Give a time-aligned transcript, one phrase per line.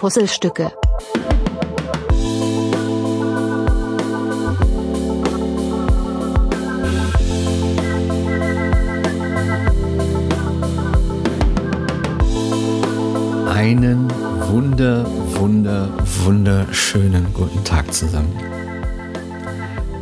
[0.00, 0.72] Puzzlestücke.
[13.46, 14.10] Einen
[14.48, 15.04] wunder,
[15.34, 15.90] wunder,
[16.24, 18.32] wunderschönen guten Tag zusammen.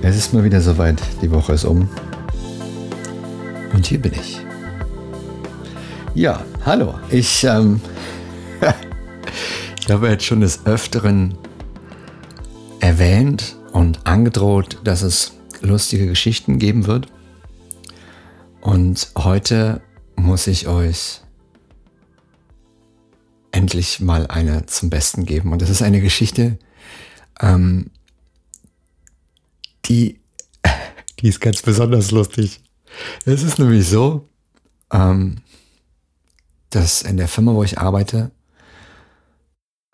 [0.03, 1.89] Es ist mal wieder soweit, die Woche ist um.
[3.75, 4.39] Und hier bin ich.
[6.15, 6.95] Ja, hallo.
[7.11, 7.81] Ich, ähm,
[9.89, 11.39] ich habe jetzt schon des Öfteren
[12.79, 17.11] erwähnt und angedroht, dass es lustige Geschichten geben wird.
[18.61, 19.81] Und heute
[20.15, 21.23] muss ich euch
[23.51, 25.53] endlich mal eine zum Besten geben.
[25.53, 26.59] Und das ist eine Geschichte,
[27.41, 27.91] ähm,
[29.87, 30.21] die,
[31.21, 32.61] die ist ganz besonders lustig.
[33.25, 34.29] Es ist nämlich so,
[34.93, 35.37] ähm,
[36.69, 38.33] dass in der Firma, wo ich arbeite,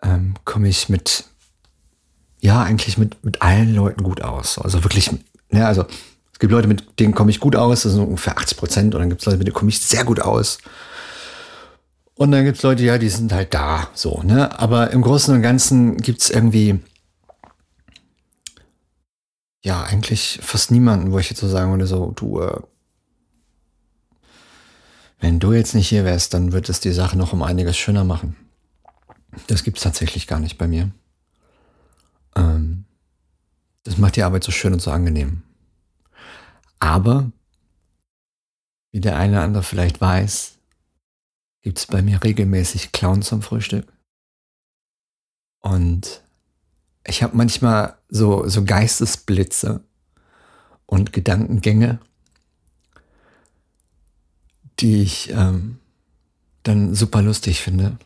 [0.05, 1.25] ähm, komme ich mit,
[2.39, 4.59] ja, eigentlich mit, mit allen Leuten gut aus.
[4.59, 5.09] Also wirklich,
[5.49, 5.85] ne, also
[6.31, 9.01] es gibt Leute, mit denen komme ich gut aus, das sind ungefähr 80 Prozent, und
[9.01, 10.59] dann gibt es Leute, mit denen komme ich sehr gut aus.
[12.15, 14.57] Und dann gibt es Leute, ja, die sind halt da, so, ne?
[14.59, 16.79] Aber im Großen und Ganzen gibt es irgendwie,
[19.63, 22.61] ja, eigentlich fast niemanden, wo ich jetzt so sagen würde, so, du, äh,
[25.19, 28.03] wenn du jetzt nicht hier wärst, dann wird es die Sache noch um einiges schöner
[28.03, 28.35] machen.
[29.47, 30.91] Das gibt es tatsächlich gar nicht bei mir.
[32.35, 32.85] Ähm,
[33.83, 35.43] das macht die Arbeit so schön und so angenehm.
[36.79, 37.31] Aber,
[38.91, 40.57] wie der eine oder andere vielleicht weiß,
[41.61, 43.91] gibt es bei mir regelmäßig Clown zum Frühstück.
[45.61, 46.21] Und
[47.05, 49.83] ich habe manchmal so, so Geistesblitze
[50.85, 51.99] und Gedankengänge,
[54.79, 55.79] die ich ähm,
[56.63, 57.97] dann super lustig finde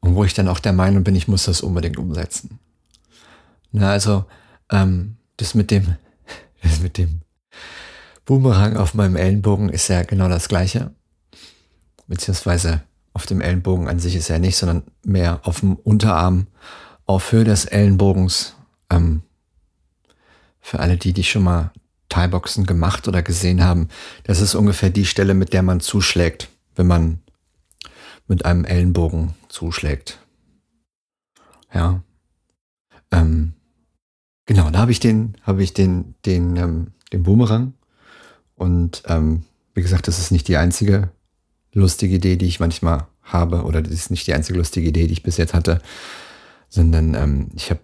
[0.00, 2.58] und wo ich dann auch der Meinung bin, ich muss das unbedingt umsetzen.
[3.72, 4.24] Na, also
[4.70, 5.96] ähm, das mit dem,
[6.62, 7.20] das mit dem
[8.24, 10.92] Boomerang auf meinem Ellenbogen ist ja genau das gleiche
[12.10, 12.82] beziehungsweise
[13.14, 16.48] auf dem Ellenbogen an sich ist er nicht, sondern mehr auf dem Unterarm
[17.06, 18.56] auf Höhe des Ellenbogens.
[18.90, 19.22] Ähm,
[20.60, 21.72] für alle die, die schon mal
[22.08, 23.88] Thai-Boxen gemacht oder gesehen haben,
[24.24, 27.20] das ist ungefähr die Stelle, mit der man zuschlägt, wenn man
[28.26, 30.18] mit einem Ellenbogen zuschlägt.
[31.74, 32.02] Ja.
[33.10, 33.52] Ähm,
[34.46, 37.74] genau, da habe ich den, habe ich den, den, ähm, den Boomerang.
[38.54, 39.44] Und ähm,
[39.74, 41.10] wie gesagt, das ist nicht die einzige
[41.72, 45.12] lustige Idee, die ich manchmal habe, oder das ist nicht die einzige lustige Idee, die
[45.12, 45.80] ich bis jetzt hatte,
[46.68, 47.80] sondern ähm, ich habe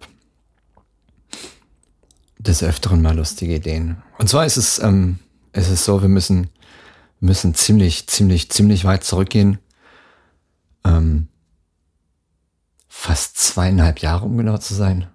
[2.39, 3.97] des Öfteren mal lustige Ideen.
[4.17, 5.19] Und zwar ist es, ähm,
[5.51, 6.49] es ist so, wir müssen,
[7.19, 9.57] müssen ziemlich, ziemlich, ziemlich weit zurückgehen.
[10.83, 11.27] Ähm,
[12.97, 15.07] fast zweieinhalb Jahre, um genau zu sein.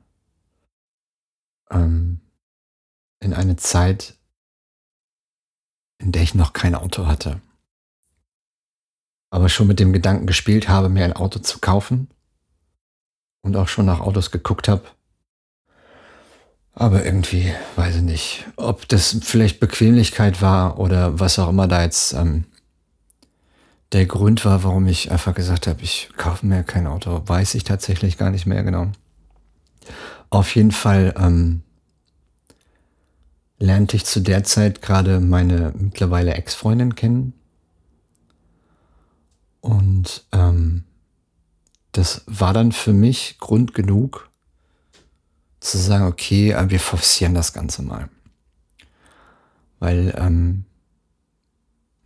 [1.71, 2.21] Ähm,
[3.21, 4.17] in eine Zeit,
[5.99, 7.41] in der ich noch kein Auto hatte
[9.33, 12.09] aber schon mit dem Gedanken gespielt habe, mir ein Auto zu kaufen
[13.41, 14.83] und auch schon nach Autos geguckt habe.
[16.75, 21.83] Aber irgendwie, weiß ich nicht, ob das vielleicht Bequemlichkeit war oder was auch immer da
[21.83, 22.45] jetzt ähm,
[23.93, 27.65] der Grund war, warum ich einfach gesagt habe, ich kaufe mir kein Auto, weiß ich
[27.65, 28.91] tatsächlich gar nicht mehr genau.
[30.31, 31.63] Auf jeden Fall ähm,
[33.59, 37.35] lernte ich zu der Zeit gerade meine mittlerweile Ex-Freundin kennen
[39.61, 40.85] und ähm,
[41.93, 44.29] das war dann für mich Grund genug
[45.61, 48.09] zu sagen, okay, wir forcieren das Ganze mal.
[49.79, 50.65] Weil ähm,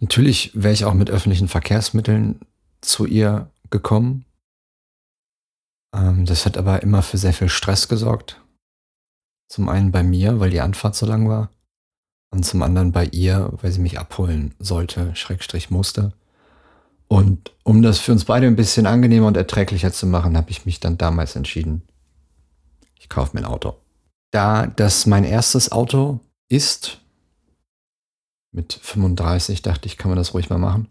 [0.06, 2.39] natürlich wäre ich auch mit öffentlichen Verkehrsmitteln
[2.81, 4.25] zu ihr gekommen.
[5.93, 8.41] Ähm, das hat aber immer für sehr viel Stress gesorgt.
[9.49, 11.50] Zum einen bei mir, weil die Anfahrt so lang war.
[12.31, 16.12] Und zum anderen bei ihr, weil sie mich abholen sollte, Schrägstrich musste.
[17.08, 20.67] Und um das für uns beide ein bisschen angenehmer und erträglicher zu machen, habe ich
[20.67, 21.82] mich dann damals entschieden,
[23.00, 23.75] ich kaufe mir ein Auto.
[24.31, 27.00] Da das mein erstes Auto ist,
[28.56, 30.88] mit 35 dachte ich, kann man das ruhig mal machen,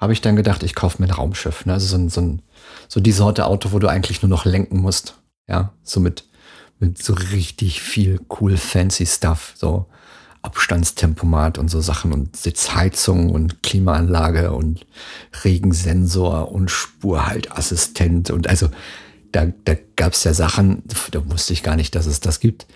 [0.00, 1.66] habe ich dann gedacht, ich kaufe mir ein Raumschiff.
[1.66, 1.74] Ne?
[1.74, 2.42] Also so, ein, so, ein,
[2.88, 5.18] so die Sorte Auto, wo du eigentlich nur noch lenken musst.
[5.48, 6.24] Ja, so mit,
[6.78, 9.52] mit so richtig viel cool fancy Stuff.
[9.56, 9.86] So
[10.42, 14.86] Abstandstempomat und so Sachen und Sitzheizung und Klimaanlage und
[15.44, 18.68] Regensensor und Spurhaltassistent und also
[19.30, 20.82] da, da gab es ja Sachen,
[21.12, 22.66] da wusste ich gar nicht, dass es das gibt.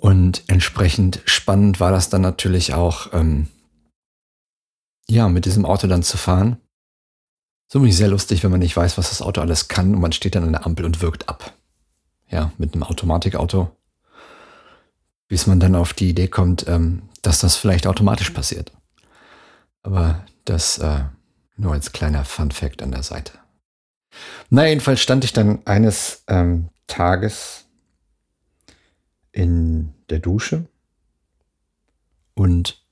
[0.00, 3.48] Und entsprechend spannend war das dann natürlich auch, ähm,
[5.06, 6.56] ja, mit diesem Auto dann zu fahren.
[7.68, 10.00] So bin ich sehr lustig, wenn man nicht weiß, was das Auto alles kann und
[10.00, 11.52] man steht dann an der Ampel und wirkt ab.
[12.28, 13.76] Ja, mit einem Automatikauto.
[15.28, 18.72] Bis man dann auf die Idee kommt, ähm, dass das vielleicht automatisch passiert.
[19.82, 21.04] Aber das äh,
[21.58, 23.32] nur als kleiner Fun Fact an der Seite.
[24.48, 27.59] Na, jedenfalls stand ich dann eines ähm, Tages
[29.32, 30.66] in der Dusche
[32.34, 32.82] und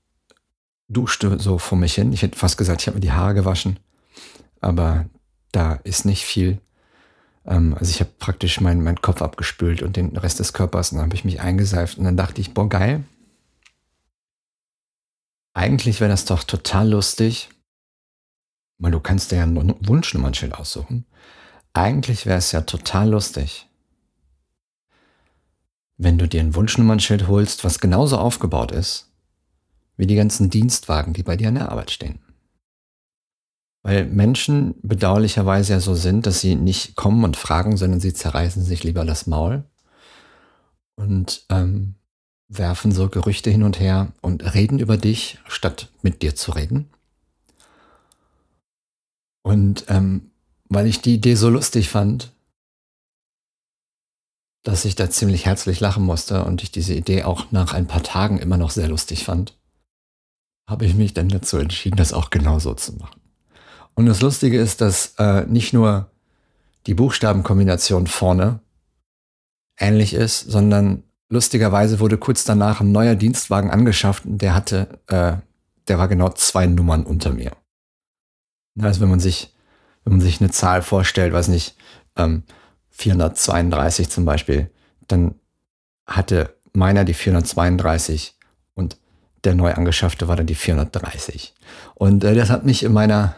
[0.89, 2.13] duschte so vor mich hin.
[2.13, 3.79] Ich hätte fast gesagt, ich habe mir die Haare gewaschen
[4.61, 5.07] aber
[5.53, 6.61] da ist nicht viel.
[7.47, 10.97] Ähm, also ich habe praktisch meinen mein Kopf abgespült und den Rest des Körpers und
[10.97, 13.05] dann habe ich mich eingeseift und dann dachte ich, boah, geil.
[15.55, 17.49] Eigentlich wäre das doch total lustig,
[18.79, 21.05] weil du kannst dir ja ein Wunschnummernschild aussuchen.
[21.73, 23.68] Eigentlich wäre es ja total lustig,
[25.99, 29.09] wenn du dir ein Wunschnummernschild holst, was genauso aufgebaut ist
[29.99, 32.21] wie die ganzen Dienstwagen, die bei dir an der Arbeit stehen.
[33.83, 38.63] Weil Menschen bedauerlicherweise ja so sind, dass sie nicht kommen und fragen, sondern sie zerreißen
[38.63, 39.65] sich lieber das Maul
[40.95, 41.97] und ähm,
[42.49, 46.89] werfen so Gerüchte hin und her und reden über dich, statt mit dir zu reden.
[49.43, 50.31] Und ähm,
[50.69, 52.33] weil ich die Idee so lustig fand,
[54.63, 58.03] dass ich da ziemlich herzlich lachen musste und ich diese Idee auch nach ein paar
[58.03, 59.57] Tagen immer noch sehr lustig fand,
[60.69, 63.21] habe ich mich dann dazu entschieden, das auch genauso zu machen.
[63.95, 66.11] Und das Lustige ist, dass äh, nicht nur
[66.87, 68.61] die Buchstabenkombination vorne
[69.79, 75.37] ähnlich ist, sondern lustigerweise wurde kurz danach ein neuer Dienstwagen angeschafft und der hatte, äh,
[75.89, 77.53] der war genau zwei Nummern unter mir.
[78.81, 79.55] Also wenn man sich,
[80.05, 81.77] wenn man sich eine Zahl vorstellt, weiß nicht,
[82.17, 82.45] ähm,
[82.99, 84.71] 432 zum Beispiel,
[85.07, 85.35] dann
[86.07, 88.37] hatte meiner die 432
[88.75, 88.99] und
[89.45, 91.55] der neu angeschaffte war dann die 430.
[91.95, 93.37] Und äh, das hat mich in meiner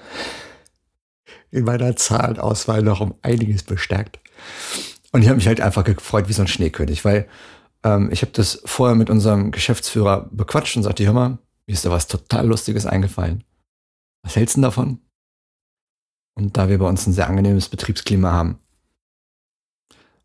[1.50, 4.20] in meiner Zahlenauswahl noch um einiges bestärkt.
[5.12, 7.28] Und ich habe mich halt einfach gefreut wie so ein Schneekönig, weil
[7.82, 11.84] ähm, ich habe das vorher mit unserem Geschäftsführer bequatscht und sagte, hör mal, mir ist
[11.84, 13.44] da was total Lustiges eingefallen.
[14.22, 15.00] Was hältst du denn davon?
[16.36, 18.58] Und da wir bei uns ein sehr angenehmes Betriebsklima haben,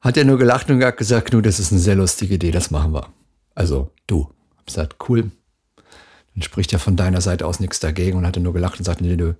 [0.06, 2.94] hat er nur gelacht und gesagt, nu, das ist eine sehr lustige Idee, das machen
[2.94, 3.12] wir.
[3.56, 4.30] Also du.
[4.56, 5.32] Hab gesagt, cool.
[6.36, 8.86] Dann spricht ja von deiner Seite aus nichts dagegen und hat er nur gelacht und
[8.86, 9.36] sagte, nee, du,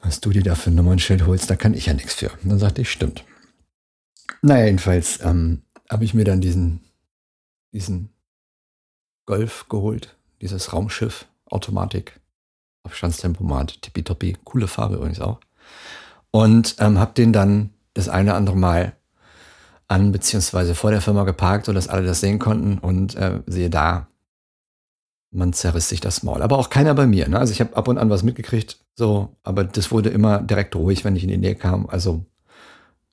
[0.00, 2.30] was du dir da für ein Nummernschild holst, da kann ich ja nichts für.
[2.30, 3.24] Und dann sagte ich, stimmt.
[4.40, 6.80] Naja, jedenfalls ähm, habe ich mir dann diesen,
[7.72, 8.08] diesen
[9.26, 12.20] Golf geholt, dieses Raumschiff, Automatik,
[12.84, 15.40] Abstandstempomat, tippitoppi, coole Farbe übrigens auch.
[16.30, 18.96] Und ähm, habe den dann das eine oder andere Mal
[19.86, 24.08] an beziehungsweise vor der Firma geparkt, sodass alle das sehen konnten und äh, sehe da,
[25.30, 26.42] man zerriss sich das Maul.
[26.42, 27.28] Aber auch keiner bei mir.
[27.28, 27.38] Ne?
[27.38, 31.04] Also ich habe ab und an was mitgekriegt, so, aber das wurde immer direkt ruhig,
[31.04, 31.88] wenn ich in die Nähe kam.
[31.88, 32.24] Also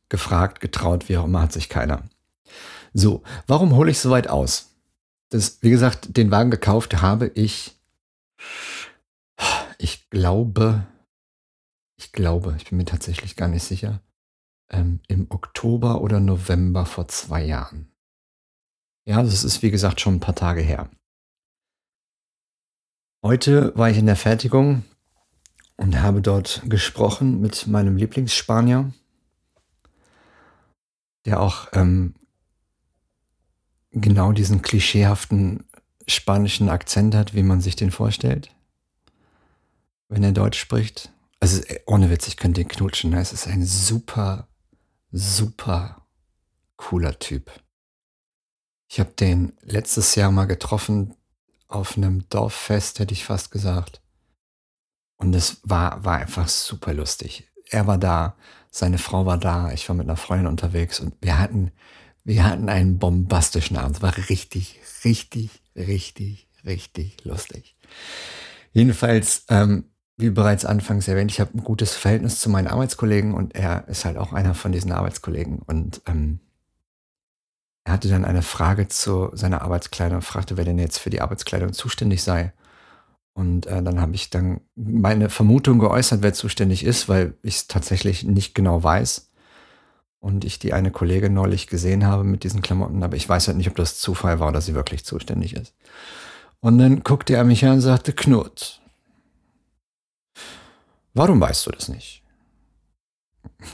[0.10, 2.04] gefragt, getraut, wie auch immer, hat sich keiner.
[2.94, 4.70] So, warum hole ich so weit aus?
[5.30, 7.78] Das, wie gesagt, den Wagen gekauft habe ich,
[9.78, 10.86] ich glaube,
[11.96, 14.02] ich glaube, ich bin mir tatsächlich gar nicht sicher,
[14.72, 17.92] ähm, im Oktober oder November vor zwei Jahren.
[19.06, 20.90] Ja, das ist wie gesagt schon ein paar Tage her.
[23.24, 24.84] Heute war ich in der Fertigung
[25.78, 28.94] und habe dort gesprochen mit meinem Lieblingsspanier,
[31.26, 32.16] der auch ähm,
[33.92, 35.66] genau diesen klischeehaften
[36.08, 38.50] spanischen Akzent hat, wie man sich den vorstellt,
[40.10, 41.12] wenn er Deutsch spricht.
[41.40, 43.12] Also äh, ohne Witz, ich könnte den knutschen.
[43.12, 43.20] Ne?
[43.20, 44.48] Es ist ein super,
[45.12, 46.08] super
[46.78, 47.52] cooler Typ.
[48.88, 51.16] Ich habe den letztes Jahr mal getroffen
[51.68, 54.02] auf einem Dorffest, hätte ich fast gesagt.
[55.18, 57.50] Und es war, war einfach super lustig.
[57.70, 58.36] Er war da,
[58.70, 61.72] seine Frau war da, ich war mit einer Freundin unterwegs und wir hatten,
[62.24, 63.98] wir hatten einen bombastischen Abend.
[63.98, 67.78] Es war richtig, richtig, richtig, richtig lustig.
[68.74, 69.91] Jedenfalls, ähm,
[70.22, 74.06] wie bereits anfangs erwähnt, ich habe ein gutes Verhältnis zu meinen Arbeitskollegen und er ist
[74.06, 75.60] halt auch einer von diesen Arbeitskollegen.
[75.60, 76.40] Und ähm,
[77.84, 81.22] er hatte dann eine Frage zu seiner Arbeitskleidung und fragte, wer denn jetzt für die
[81.22, 82.54] Arbeitskleidung zuständig sei.
[83.34, 87.68] Und äh, dann habe ich dann meine Vermutung geäußert, wer zuständig ist, weil ich es
[87.68, 89.30] tatsächlich nicht genau weiß.
[90.20, 93.58] Und ich die eine Kollegin neulich gesehen habe mit diesen Klamotten, aber ich weiß halt
[93.58, 95.74] nicht, ob das Zufall war oder sie wirklich zuständig ist.
[96.60, 98.81] Und dann guckte er mich an und sagte, Knut,
[101.14, 102.24] warum weißt du das nicht?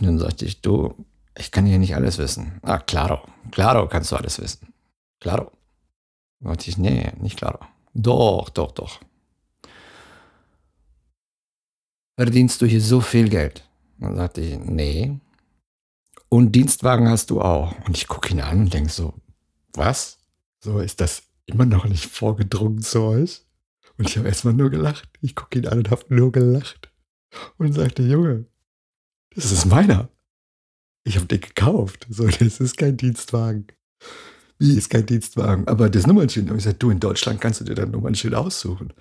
[0.01, 1.05] Dann sagte ich, du,
[1.37, 2.59] ich kann hier nicht alles wissen.
[2.63, 3.21] Ah, claro.
[3.51, 4.73] Claro kannst du alles wissen.
[5.19, 5.51] Claro.
[6.41, 7.59] Und ich, nee, nicht claro.
[7.93, 8.99] Doch, doch, doch.
[12.17, 13.63] verdienst du hier so viel Geld?
[13.99, 15.19] Dann sagte ich, nee.
[16.29, 17.73] Und Dienstwagen hast du auch.
[17.85, 19.13] Und ich gucke ihn an und denke so,
[19.73, 20.17] was?
[20.59, 23.43] So ist das immer noch nicht vorgedrungen zu euch?
[23.97, 25.09] Und ich habe erstmal nur gelacht.
[25.21, 26.91] Ich gucke ihn an und habe nur gelacht.
[27.57, 28.45] Und sagte, Junge,
[29.35, 30.09] das ist meiner.
[31.03, 32.07] Ich habe den gekauft.
[32.09, 33.67] So, das ist kein Dienstwagen.
[34.59, 35.67] Wie ist kein Dienstwagen?
[35.67, 36.49] Aber das Nummernschild.
[36.49, 38.91] Und ich sagte, du, in Deutschland kannst du dir dein Nummernschild aussuchen.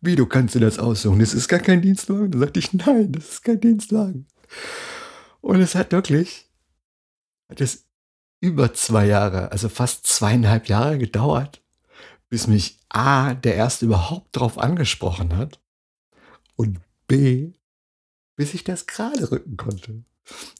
[0.00, 1.18] Wie, du kannst dir das aussuchen?
[1.18, 2.30] Das ist gar kein Dienstwagen.
[2.30, 4.26] Da sagte ich, nein, das ist kein Dienstwagen.
[5.40, 6.50] Und es hat wirklich,
[7.48, 7.60] hat
[8.40, 11.62] über zwei Jahre, also fast zweieinhalb Jahre gedauert,
[12.28, 15.60] bis mich A, der Erste überhaupt drauf angesprochen hat
[16.56, 17.52] und B,
[18.36, 20.04] bis ich das gerade rücken konnte.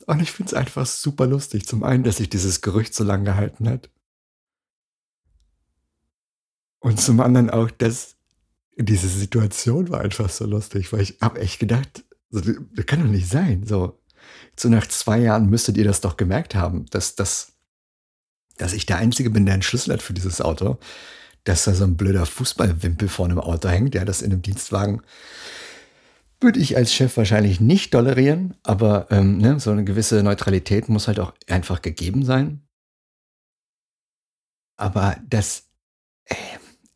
[0.06, 1.66] Und ich finde es einfach super lustig.
[1.66, 3.90] Zum einen, dass sich dieses Gerücht so lange gehalten hat.
[6.80, 8.16] Und zum anderen auch, dass
[8.76, 13.10] diese Situation war einfach so lustig, weil ich habe echt gedacht, so, das kann doch
[13.10, 13.66] nicht sein.
[13.66, 13.98] So,
[14.56, 17.52] so nach zwei Jahren müsstet ihr das doch gemerkt haben, dass, dass,
[18.56, 20.78] dass ich der Einzige bin, der einen Schlüssel hat für dieses Auto.
[21.44, 25.02] Dass da so ein blöder Fußballwimpel vor einem Auto hängt, der das in einem Dienstwagen
[26.40, 31.08] würde ich als Chef wahrscheinlich nicht tolerieren, aber ähm, ne, so eine gewisse Neutralität muss
[31.08, 32.66] halt auch einfach gegeben sein.
[34.76, 35.68] Aber das,
[36.24, 36.36] ey,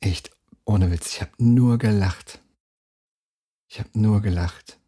[0.01, 0.31] echt,
[0.65, 2.41] ohne Witz, ich habe nur gelacht.
[3.69, 4.79] Ich habe nur gelacht.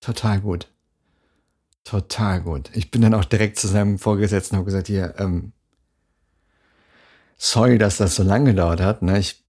[0.00, 0.72] Total gut.
[1.84, 2.70] Total gut.
[2.74, 5.52] Ich bin dann auch direkt zu seinem Vorgesetzten und habe gesagt, hier, ähm,
[7.36, 9.02] sorry, dass das so lange gedauert hat.
[9.02, 9.18] Ne?
[9.18, 9.41] Ich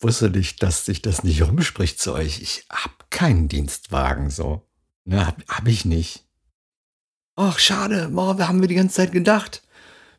[0.00, 2.40] wusste nicht, dass sich das nicht rumspricht zu euch.
[2.40, 4.66] Ich hab keinen Dienstwagen so.
[5.04, 6.24] Ne, hab, hab ich nicht.
[7.36, 9.62] Ach, schade, oh, wir haben wir die ganze Zeit gedacht.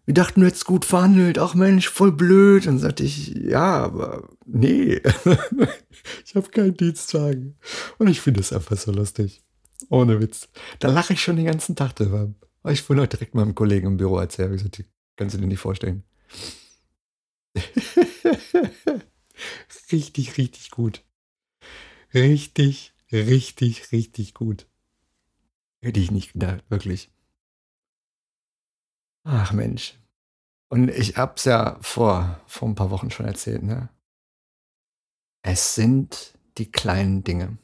[0.05, 1.37] Wir dachten, du hättest gut verhandelt.
[1.37, 2.65] Ach Mensch, voll blöd.
[2.67, 4.99] Und sagte ich, ja, aber nee.
[6.25, 7.57] ich habe keinen Dienstwagen.
[7.99, 9.43] Und ich finde es einfach so lustig.
[9.89, 10.49] Ohne Witz.
[10.79, 12.33] Da lache ich schon den ganzen Tag drüber.
[12.69, 14.53] Ich wollte heute direkt meinem Kollegen im Büro erzählen.
[14.53, 14.83] Ich gesagt,
[15.15, 16.03] kannst du dir nicht vorstellen.
[19.91, 21.03] richtig, richtig gut.
[22.13, 24.67] Richtig, richtig, richtig gut.
[25.81, 27.11] Hätte ich nicht gedacht, wirklich.
[29.23, 29.97] Ach Mensch.
[30.69, 33.89] Und ich hab's ja vor, vor ein paar Wochen schon erzählt, ne?
[35.43, 37.57] Es sind die kleinen Dinge.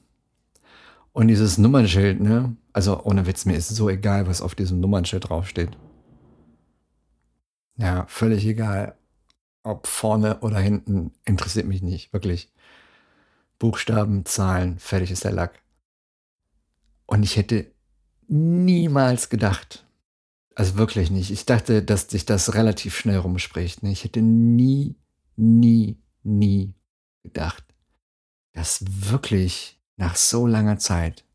[1.14, 2.56] Und dieses Nummernschild, ne?
[2.74, 5.78] Also ohne Witz, mir ist so egal, was auf diesem Nummernschild draufsteht.
[7.78, 8.98] Ja, völlig egal.
[9.68, 12.54] Ob vorne oder hinten, interessiert mich nicht, wirklich.
[13.60, 15.62] Buchstaben, Zahlen, fertig ist der Lack.
[17.06, 17.70] Und ich hätte
[18.30, 19.86] niemals gedacht,
[20.56, 23.84] also wirklich nicht, ich dachte, dass sich das relativ schnell rumspricht.
[23.84, 23.92] Ne?
[23.92, 24.96] Ich hätte nie,
[25.36, 26.74] nie, nie
[27.24, 27.66] gedacht,
[28.54, 31.26] dass wirklich nach so langer Zeit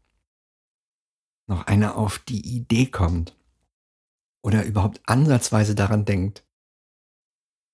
[1.46, 3.36] noch einer auf die Idee kommt
[4.42, 6.44] oder überhaupt ansatzweise daran denkt,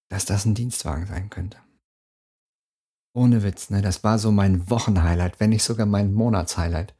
[0.08, 1.58] dass das ein Dienstwagen sein könnte.
[3.14, 3.82] Ohne Witz, ne?
[3.82, 6.94] Das war so mein Wochenhighlight, wenn nicht sogar mein Monatshighlight.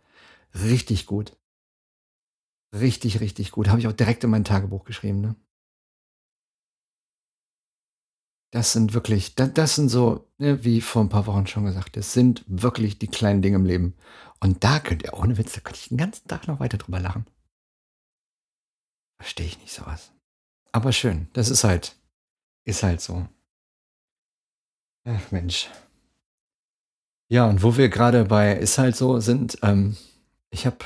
[0.55, 1.37] Richtig gut.
[2.75, 3.69] Richtig, richtig gut.
[3.69, 5.37] Habe ich auch direkt in mein Tagebuch geschrieben, ne?
[8.51, 11.97] Das sind wirklich, das, das sind so, ne, wie vor ein paar Wochen schon gesagt,
[11.99, 13.95] das sind wirklich die kleinen Dinge im Leben.
[14.41, 16.99] Und da könnt ihr, ohne Witz, da könnte ich den ganzen Tag noch weiter drüber
[16.99, 17.27] lachen.
[19.21, 20.13] Verstehe ich nicht sowas.
[20.73, 21.98] Aber schön, das ist halt,
[22.69, 23.29] ist halt so.
[25.07, 25.69] Ach Mensch.
[27.31, 29.97] Ja, und wo wir gerade bei ist halt so sind, ähm,
[30.51, 30.79] ich habe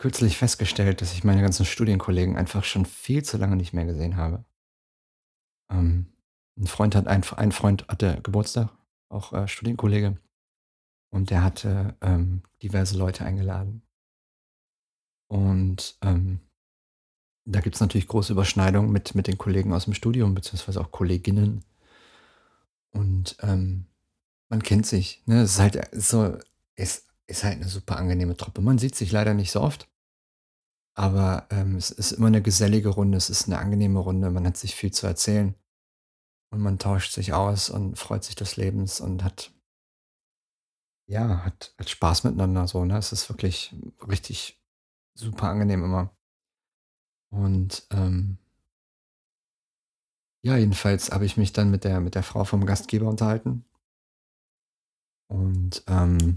[0.00, 4.16] kürzlich festgestellt, dass ich meine ganzen Studienkollegen einfach schon viel zu lange nicht mehr gesehen
[4.16, 4.44] habe.
[5.70, 6.06] Ähm,
[6.58, 8.70] 'n Freund hat ein ein Freund hatte Geburtstag,
[9.08, 10.18] auch, äh, Studienkollege,
[11.10, 13.82] und der hatte, ähm, diverse Leute eingeladen.
[15.30, 16.40] Und, ähm
[17.44, 20.90] da gibt es natürlich große Überschneidungen mit mit den Kollegen aus dem Studium, beziehungsweise auch
[20.92, 21.64] Kolleginnen.
[22.94, 23.86] Und, ähm,
[24.50, 25.42] man kennt sich, ne?
[25.42, 26.38] Es ist halt äh, so
[26.76, 28.60] ist ist halt eine super angenehme Truppe.
[28.62, 29.88] Man sieht sich leider nicht so oft,
[30.94, 34.56] aber, ähm, es ist immer eine gesellige Runde, es ist eine angenehme Runde, man hat
[34.56, 35.54] sich viel zu erzählen
[36.50, 39.52] und man tauscht sich aus und freut sich des Lebens und hat
[41.08, 42.96] ja, hat hat Spaß miteinander so, ne?
[42.98, 43.74] Es ist wirklich
[44.08, 44.60] richtig
[45.14, 46.16] super angenehm immer.
[47.32, 48.36] Und, ähm
[50.44, 53.64] ja, jedenfalls habe ich mich dann mit der mit der Frau vom Gastgeber unterhalten.
[55.30, 56.34] Und, ähm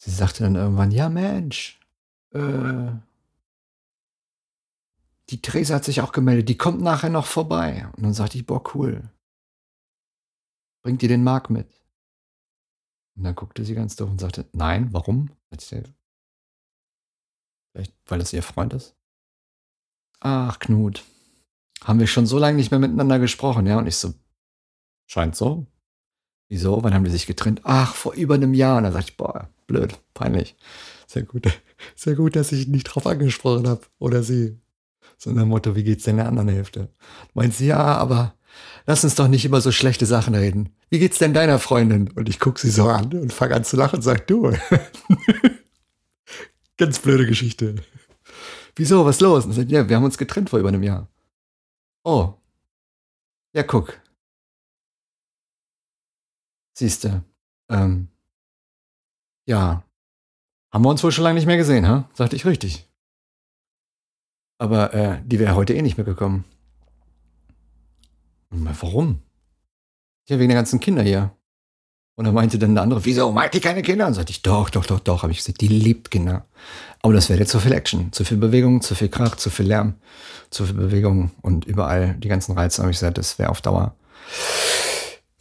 [0.00, 1.80] sie sagte dann irgendwann: „Ja, Mensch,
[2.32, 2.92] äh“
[5.30, 8.44] „die Theresa hat sich auch gemeldet, die kommt nachher noch vorbei.“ Und dann sagte ich:
[8.46, 9.08] „Boah, cool.“
[10.84, 11.66] „Bringt ihr den Marc mit?“
[13.16, 15.30] Und dann guckte sie ganz doof und sagte: „Nein, warum?“
[17.74, 18.94] „Vielleicht, weil das ihr Freund ist?“
[20.24, 21.04] „Ach, Knut,
[21.84, 24.14] haben wir schon so lange nicht mehr miteinander gesprochen, ja?“ Und ich so:
[25.06, 25.66] „Scheint so.“
[26.50, 26.82] „Wieso?
[26.84, 29.48] Wann haben die sich getrennt?“ „Ach, vor über 'nem Jahr.“ Und dann sage ich: „Boah,
[29.66, 30.54] blöd, peinlich.
[31.08, 31.46] Sehr gut
[31.96, 34.58] sehr gut, dass ich nicht drauf angesprochen habe oder sie.“
[35.18, 36.88] So nach dem Motto: „Wie geht's denn der anderen Hälfte?“
[37.34, 38.34] Meint sie: „Ja, aber
[38.86, 40.70] lass uns doch nicht über so schlechte Sachen reden.
[40.90, 43.76] Wie geht's denn deiner Freundin?“ Und ich gucke sie so an und fange an zu
[43.76, 44.52] lachen und sage: „Du,
[46.78, 47.76] ganz blöde Geschichte.“
[48.76, 51.08] „Wieso, was los?“ Und sagt: „Ja, wir haben uns getrennt vor über 'nem Jahr.“
[52.04, 52.34] „Oh.
[53.54, 54.00] Ja, guck.“
[56.76, 57.22] „Siehst du,
[57.70, 58.08] ähm“
[59.48, 59.82] „Ja,
[60.72, 62.88] haben wir uns wohl schon lange nicht mehr gesehen, ha?“ Sagte ich: „Richtig.“
[64.60, 66.44] „Aber, äh, die wäre heute eh nicht mehr gekommen.“
[68.52, 69.20] „Na, warum?“
[70.28, 71.36] „Ja, wegen der ganzen Kinder hier.“
[72.16, 74.70] Und dann meinte dann der andere: „Wieso mag die keine Kinder?“ Und sagte ich: „Doch,
[74.70, 76.44] doch, doch, doch.“ Habe ich gesagt: „Die liebt Kinder.“
[77.02, 79.66] Aber das wäre jetzt zu viel Action, zu viel Bewegung, zu viel Krach, zu viel
[79.66, 79.94] Lärm,
[80.50, 82.82] zu viel Bewegung und überall die ganzen Reize.
[82.82, 83.94] Habe ich gesagt, das wäre auf Dauer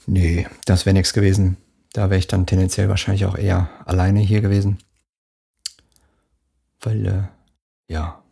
[0.08, 1.58] ne, das wäre nix gewesen.
[1.94, 4.80] Da wäre ich dann tendenziell wahrscheinlich auch eher alleine hier gewesen.
[6.82, 7.24] Weil, äh,
[7.94, 8.24] ja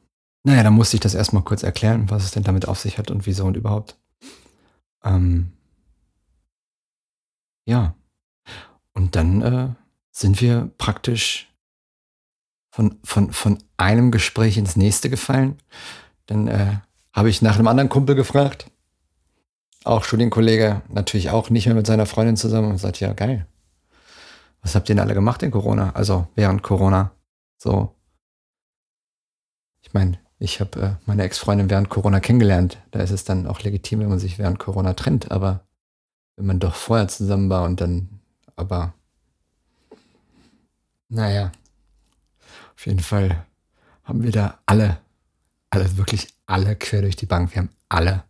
[0.44, 2.80] na ja, dann musste ich das erst mal kurz erklären, was es denn damit auf
[2.80, 3.96] sich hat und wieso und überhaupt.
[5.04, 5.54] Ähm
[7.66, 7.96] ja.
[8.96, 9.70] Und dann, äh,
[10.12, 11.52] sind wir praktisch
[12.74, 15.58] von von von einem Gespräch ins nächste gefallen.
[16.28, 16.78] Dann, äh,
[17.14, 18.72] habe ich nach 'nem anderen Kumpel gefragt.
[19.84, 23.48] Auch Studienkollege, natürlich auch nicht mehr mit seiner Freundin zusammen und sagt: „Ja, geil.
[24.64, 25.92] Was habt ihr denn alle gemacht in Corona?
[25.96, 27.12] Also, während Corona?“
[27.58, 27.96] So.
[29.84, 32.78] Ich meine, ich habe, äh, meine Ex-Freundin während Corona kennengelernt.
[32.92, 35.66] Da ist es dann auch legitim, wenn man sich während Corona trennt, aber
[36.38, 38.21] wenn man doch vorher zusammen war und dann
[38.62, 38.94] aber
[41.10, 41.52] na ja.
[42.78, 43.46] Auf jeden Fall
[44.04, 45.00] haben wir da alle
[45.72, 48.24] alle, wirklich alle quer durch die Bank wir haben alle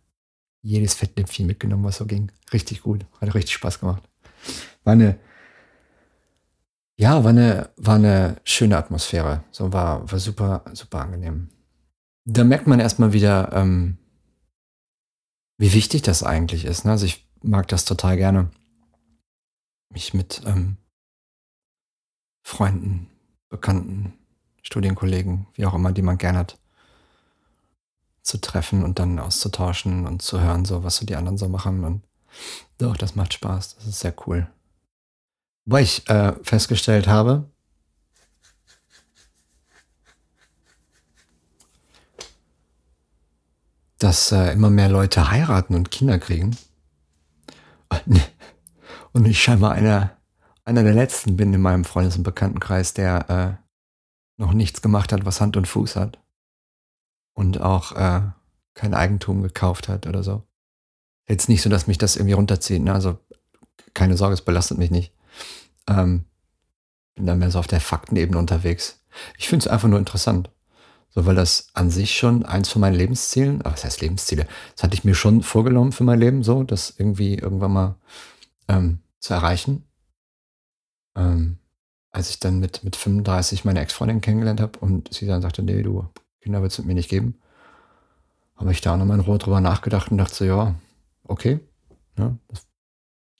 [0.62, 2.32] jedes Fettnäpfchen mitgenommen, was so ging.
[2.52, 3.06] Richtig gut.
[3.20, 4.02] Hat richtig Spaß gemacht.
[4.84, 5.18] War 'ne
[6.98, 9.44] ja, war 'ne war 'ne schöne Atmosphäre.
[9.50, 11.48] So war war super super angenehm.
[12.26, 13.98] Da merkt man erst mal wieder, ähm
[15.60, 16.92] wie wichtig das eigentlich ist, ne?
[16.92, 18.50] Also, ich mag das total gerne
[19.92, 20.76] mich mit, ähm
[22.44, 23.08] Freunden,
[23.48, 24.14] Bekannten,
[24.62, 26.58] Studienkollegen, wie auch immer, die man gern hat
[28.22, 31.84] zu treffen und dann auszutauschen und zu hören, so was so die anderen so machen
[31.84, 32.02] und
[32.78, 33.76] doch, das macht Spaß.
[33.76, 34.48] Das ist sehr cool.
[35.64, 37.48] Wobei ich, äh, festgestellt habe
[44.02, 46.56] dass, äh, immer mehr Leute heiraten und Kinder kriegen.
[48.06, 48.31] Und
[49.26, 50.16] ich scheinbar einer
[50.64, 55.24] einer der Letzten bin in meinem Freundes und Bekanntenkreis, der, äh, noch nichts gemacht hat,
[55.24, 56.18] was Hand und Fuß hat.
[57.34, 58.22] Und auch, äh,
[58.74, 60.42] kein Eigentum gekauft hat oder so.
[61.28, 62.92] Jetzt nicht so, dass mich das irgendwie runterzieht, ne?
[62.92, 63.18] Also,
[63.94, 65.12] keine Sorge, es belastet mich nicht.
[65.88, 66.24] Ähm,
[67.14, 69.00] bin da mehr so auf der Faktenebene unterwegs.
[69.36, 70.50] Ich finde es einfach nur interessant.
[71.10, 74.46] So, weil das an sich schon eins von meinen Lebenszielen ah, was heißt Lebensziele?
[74.74, 77.94] Das hatte ich mir schon vorgenommen für mein Leben so, das irgendwie irgendwann mal,
[78.68, 79.84] ähm, zu erreichen.
[81.16, 81.58] Ähm,
[82.10, 85.82] als ich dann mit mit 35 meine Ex-Freundin kennengelernt habe und sie dann sagte: „Ne,
[85.82, 86.06] du,
[86.40, 87.40] Kinder wird's mit mir nicht geben.“
[88.56, 90.74] Habe ich da auch noch mal in Ruhe drüber nachgedacht und dachte so: „Ja,
[91.24, 91.60] okay“,
[92.16, 92.38] ne?
[92.48, 92.66] Das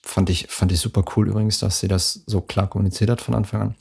[0.04, 3.34] fand ich fand ich super cool übrigens, dass sie das so klar kommuniziert hat von
[3.34, 3.76] Anfang an.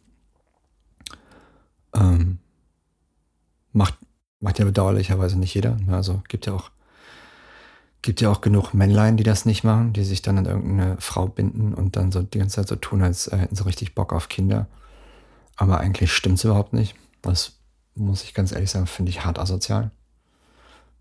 [1.94, 2.40] Ähm
[3.74, 3.98] macht
[4.40, 5.96] macht ja bedauerlicherweise nicht jeder, ne?
[5.96, 6.72] Also, gibt ja auch
[8.02, 10.98] gibt ja auch genug Männlein, die das nicht machen, die sich dann an irgend 'ne
[11.00, 13.96] Frau binden und dann so die ganze Zeit so tun, als, äh, hätten sie richtig
[13.96, 14.68] Bock auf Kinder.
[15.58, 16.96] Aber eigentlich stimmt's überhaupt nicht.
[17.22, 17.60] Das
[17.96, 19.92] muss ich ganz ehrlich sagen, finde ich hart asozial.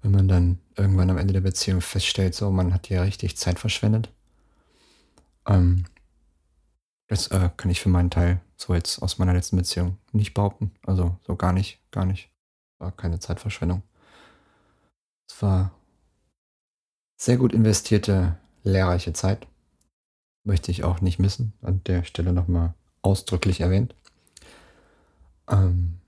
[0.02, 3.58] Wenn man dann irgendwann am Ende der Beziehung feststellt, so, man hat hier richtig Zeit
[3.58, 4.10] verschwendet.
[5.46, 5.84] Ähm
[7.10, 10.70] das, äh, kann ich für meinen Teil so jetzt aus meiner letzten Beziehung nicht behaupten.
[10.86, 12.30] Also, so gar nicht gar nicht.
[12.78, 13.82] War keine Zeitverschwendung.
[15.28, 15.72] Es war
[17.20, 19.46] sehr gut investierte, lehrreiche Zeit.
[20.42, 23.94] Möchte ich auch nicht missen, an der Stelle noch mal ausdrücklich erwähnt.
[25.46, 25.98] Ähm,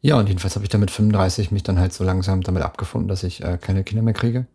[0.00, 3.08] ja, und jedenfalls habe ich dann mit 35 mich dann halt so langsam damit abgefunden,
[3.08, 4.46] dass ich, äh, keine Kinder mehr kriege.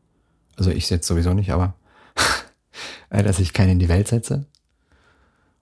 [0.56, 1.76] Also, ich jetzt sowieso nicht, aber
[3.12, 4.46] äh, dass ich keine in die Welt setze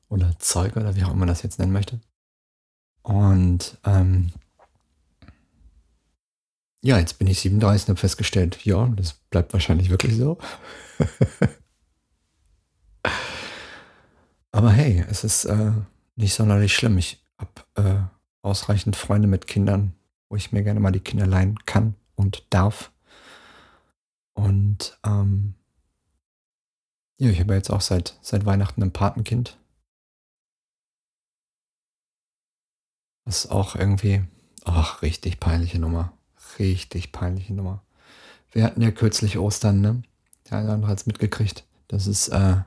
[0.08, 2.00] oder zeuge oder wie auch immer man das jetzt nennen möchte.
[3.04, 4.32] Und, ähm
[6.86, 10.38] ja, jetzt bin ich 37 und habe festgestellt, ja, das bleibt wahrscheinlich wirklich so.
[14.52, 15.72] Aber hey, es ist, äh
[16.16, 16.98] nicht sonderlich schlimm.
[16.98, 18.02] Ich habe äh,
[18.42, 19.94] ausreichend Freunde mit Kindern,
[20.30, 22.92] wo ich mir gerne mal die Kinder leihen kann und darf.
[24.34, 25.56] Und ähm,
[27.18, 29.58] ja, ich habe jetzt auch seit, seit Weihnachten ein Patenkind.
[33.26, 34.24] Was auch irgendwie,
[34.66, 36.14] ach, richtig peinliche Nummer.
[36.60, 37.82] Richtig peinliche Nummer.
[38.52, 40.04] Wir hatten ja kürzlich Ostern, ne?
[40.50, 41.66] Der eine oder andere hat es mitgekriegt.
[41.88, 42.58] Das ist, äh,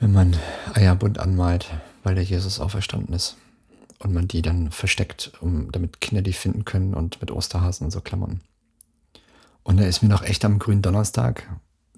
[0.00, 0.36] wenn man
[0.74, 1.70] Eier bunt anmalt,
[2.02, 3.36] weil der Jesus auferstanden ist.
[3.98, 7.90] Und man die dann versteckt, um, damit Kinder die finden können und mit Osterhasen und
[7.90, 8.40] so Klamotten.
[9.62, 11.46] Und da ist mir noch echt am grünen Donnerstag,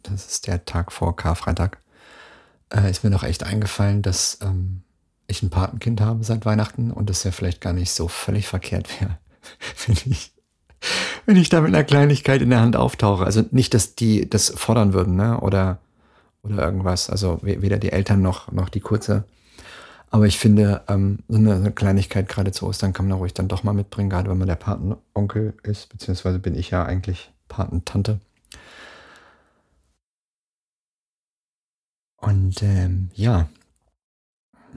[0.02, 1.78] das ist der Tag vor Karfreitag,
[2.70, 4.82] äh, ist mir noch echt eingefallen, dass ähm,
[5.26, 9.00] ich ein Patenkind habe seit Weihnachten und es ja vielleicht gar nicht so völlig verkehrt
[9.00, 9.18] wäre,
[9.86, 10.32] wenn ich,
[11.26, 13.24] wenn ich da mit einer Kleinigkeit in der Hand auftauche.
[13.24, 15.40] Also nicht, dass die das fordern würden, ne?
[15.40, 15.78] Oder,
[16.42, 17.08] oder irgendwas.
[17.08, 19.24] Also weder die Eltern noch, noch die Kurze.
[20.10, 23.48] Aber ich finde, ähm, so eine, eine Kleinigkeit gerade zu Ostern kann man ruhig dann
[23.48, 28.20] doch mal mitbringen, gerade wenn man der Patenonkel ist, beziehungsweise bin ich ja eigentlich Patentante.
[32.18, 33.48] Und ähm, ja,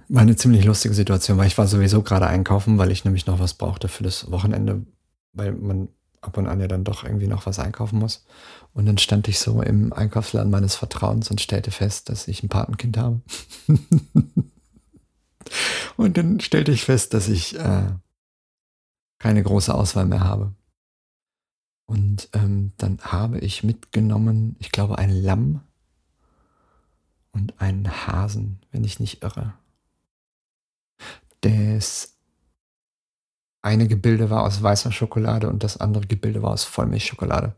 [0.10, 3.40] war eine ziemlich lustige Situation, weil ich war sowieso gerade einkaufen, weil ich nämlich noch
[3.40, 4.86] was brauchte für das Wochenende,
[5.34, 5.90] weil man
[6.22, 8.26] ab und an ja dann doch irgendwie noch was einkaufen muss.
[8.74, 12.50] Und dann stand ich so im Einkaufsladen meines Vertrauens und stellte fest, dass ich ein
[12.50, 13.22] Patenkind habe.
[15.98, 17.92] und dann stellte ich fest, dass ich äh,
[19.20, 20.54] keine große Auswahl mehr habe.
[21.86, 25.62] Und ähm, dann habe ich mitgenommen, ich glaube, ein Lamm
[27.32, 29.54] und einen Hasen, wenn ich nicht irre.
[31.46, 32.18] Das
[33.62, 37.56] eine Gebilde war aus weißer Schokolade und das andere Gebilde war aus Vollmilchschokolade.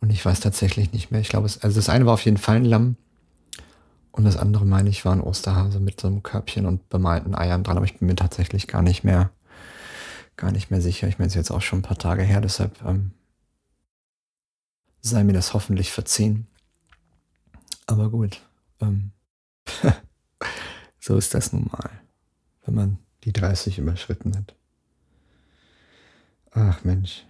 [0.00, 1.20] Und ich weiß tatsächlich nicht mehr.
[1.20, 2.96] Ich glaube, es, also das eine war auf jeden Fall ein Lamm
[4.10, 7.62] und das andere, meine ich, war ein Osterhase mit so einem Körbchen und bemalten Eiern
[7.62, 7.76] dran.
[7.76, 9.30] Aber ich bin mir tatsächlich gar nicht mehr,
[10.36, 11.06] gar nicht mehr sicher.
[11.06, 13.10] Ich meine, es ist jetzt auch schon ein paar Tage her, deshalb ähm,
[15.02, 16.46] sei mir das hoffentlich verziehen.
[17.86, 18.40] Aber gut,
[18.80, 19.12] ähm,
[21.00, 21.90] so ist das nun mal,
[22.64, 24.54] wenn man die 30 überschritten hat.
[26.52, 27.24] Ach Mensch.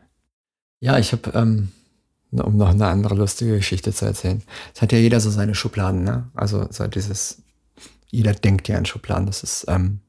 [0.81, 1.73] Ja, ich habe, ähm,
[2.31, 4.43] um noch eine andere lustige Geschichte zu erzählen.
[4.75, 6.31] Es hat ja jeder so seine Schubladen, ne?
[6.35, 7.43] Also so dieses,
[8.09, 9.27] jeder denkt ja in Schubladen.
[9.27, 10.01] Das ist ähm,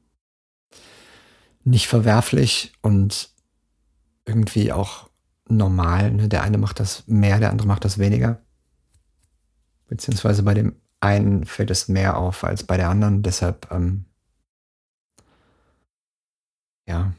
[1.64, 3.30] nicht verwerflich und
[4.24, 5.10] irgendwie auch
[5.48, 6.12] normal.
[6.12, 6.28] Ne?
[6.28, 8.40] Der eine macht das mehr, der andere macht das weniger.
[9.88, 13.22] Beziehungsweise bei dem einen fällt es mehr auf als bei der anderen.
[13.22, 14.06] Deshalb, ähm,
[16.92, 17.12] ja,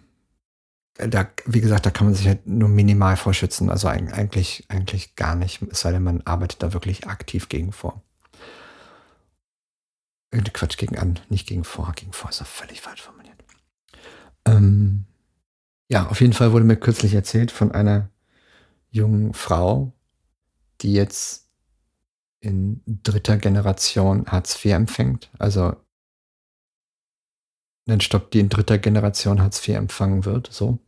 [1.07, 3.69] da, wie gesagt, da kann man sich halt nur minimal vorschützen.
[3.69, 8.03] Also eigentlich, eigentlich gar nicht, es sei denn, man arbeitet da wirklich aktiv gegen vor.
[10.53, 11.91] Quatsch, gegen an, nicht gegen vor.
[11.95, 13.37] Gegen vor ist doch völlig falsch formuliert.
[14.45, 15.05] Ähm,
[15.89, 18.09] ja, auf jeden Fall wurde mir kürzlich erzählt von einer
[18.89, 19.93] jungen Frau,
[20.81, 21.49] die jetzt
[22.39, 25.31] in dritter Generation Hartz IV empfängt.
[25.37, 25.75] Also
[27.87, 30.79] einen Stopp, die in dritter Generation Hartz IV empfangen wird, so.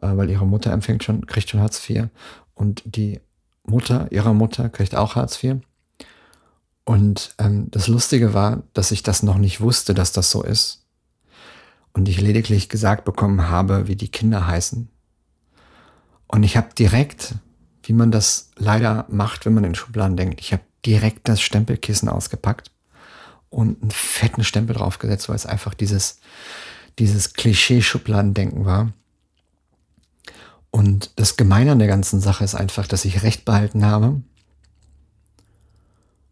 [0.00, 2.08] Äh, weil ihre Mutter empfängt schon, kriegt schon Hartz IV.
[2.54, 3.20] Und die
[3.64, 5.56] Mutter ihrer Mutter kriegt auch Hartz IV.
[6.84, 10.84] Und ähm, das Lustige war, dass ich das noch nicht wusste, dass das so ist.
[11.92, 14.88] Und ich lediglich gesagt bekommen habe, wie die Kinder heißen.
[16.26, 17.36] Und ich habe direkt,
[17.82, 22.08] wie man das leider macht, wenn man in Schubladen denkt, ich habe direkt das Stempelkissen
[22.08, 22.73] ausgepackt
[23.54, 26.18] und einen fetten Stempel draufgesetzt, weil es einfach dieses,
[26.98, 28.92] dieses Klischee-Schubladendenken war.
[30.70, 34.20] Und das Gemeine an der ganzen Sache ist einfach, dass ich Recht behalten habe.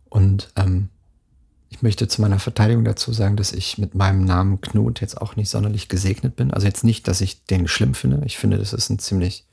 [0.09, 0.89] Und ähm,
[1.69, 5.37] ich möchte zu meiner Verteidigung dazu sagen, dass ich mit meinem Namen Knut jetzt auch
[5.37, 6.53] nicht sonderlich gesegnet bin.
[6.53, 8.21] Also jetzt nicht, dass ich den schlimm finde.
[8.27, 9.47] Ich finde, das ist ein ziemlich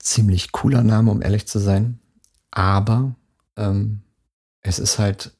[0.00, 2.00] ziemlich cooler Name, um ehrlich zu sein.
[2.50, 3.14] Aber
[3.56, 4.00] ähm,
[4.62, 5.37] es ist halt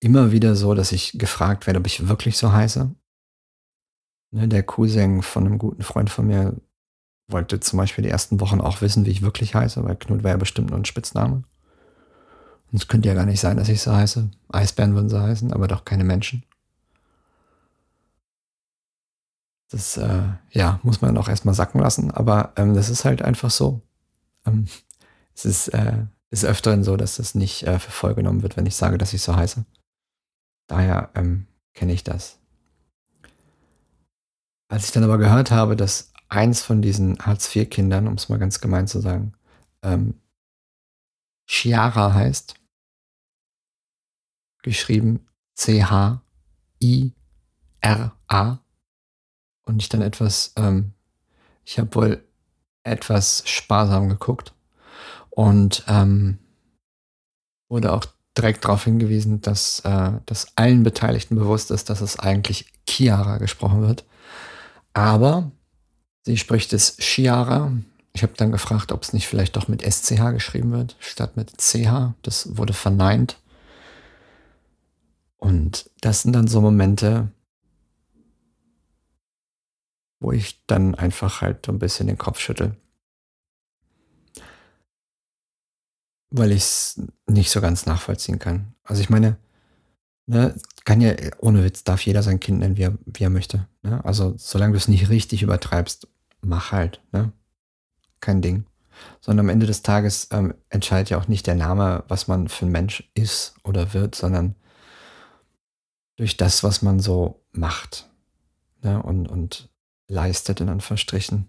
[0.00, 2.90] immer wieder so, dass ich gefragt werde, ob ich wirklich so heiße.
[4.32, 6.56] Ne, der Cousin von einem guten Freund von mir
[7.28, 10.34] wollte zum Beispiel die ersten Wochen auch wissen, wie ich wirklich heiße, weil Knut wäre
[10.34, 11.44] ja bestimmt nur ein Spitzname.
[12.72, 14.30] Und es könnte ja gar nicht sein, dass ich so heiße.
[14.48, 16.44] Eisbären würden so heißen, aber doch keine Menschen.
[19.70, 23.50] Das äh, ja, muss man auch erstmal sacken lassen, aber ähm, das ist halt einfach
[23.50, 23.82] so.
[24.44, 24.66] Ähm,
[25.34, 28.66] es ist, äh, ist öfteren so, dass das nicht äh, für voll genommen wird, wenn
[28.66, 29.64] ich sage, dass ich so heiße.
[30.70, 32.38] Daher ähm, kenne ich das.
[34.68, 38.60] Als ich dann aber gehört habe, dass eins von diesen Hartz-IV-Kindern, um es mal ganz
[38.60, 39.32] gemein zu sagen,
[39.82, 40.20] ähm,
[41.48, 42.54] Chiara heißt,
[44.62, 46.22] geschrieben C-H-I-R-A.
[49.62, 50.92] Und ich dann etwas, ähm,
[51.64, 52.24] ich habe wohl
[52.84, 54.54] etwas sparsam geguckt
[55.30, 56.38] und ähm,
[57.68, 58.06] wurde auch
[58.40, 63.82] direkt darauf hingewiesen, dass, äh, dass allen Beteiligten bewusst ist, dass es eigentlich Chiara gesprochen
[63.82, 64.04] wird.
[64.92, 65.50] Aber
[66.24, 67.72] sie spricht es Chiara.
[68.12, 71.60] Ich habe dann gefragt, ob es nicht vielleicht doch mit SCH geschrieben wird, statt mit
[71.60, 72.14] CH.
[72.22, 73.38] Das wurde verneint.
[75.36, 77.28] Und das sind dann so Momente,
[80.18, 82.76] wo ich dann einfach halt so ein bisschen den Kopf schüttel.
[86.30, 88.74] Weil ich es nicht so ganz nachvollziehen kann.
[88.84, 89.36] Also ich meine,
[90.26, 93.66] ne, kann ja, ohne Witz, darf jeder sein Kind nennen, wie er, wie er möchte.
[93.82, 94.04] Ne?
[94.04, 96.08] Also solange du es nicht richtig übertreibst,
[96.40, 97.00] mach halt.
[97.12, 97.32] Ne?
[98.20, 98.64] Kein Ding.
[99.20, 102.66] Sondern am Ende des Tages ähm, entscheidet ja auch nicht der Name, was man für
[102.66, 104.54] ein Mensch ist oder wird, sondern
[106.16, 108.10] durch das, was man so macht.
[108.82, 109.02] Ne?
[109.02, 109.68] Und, und
[110.06, 111.48] leistet, in Anführungsstrichen.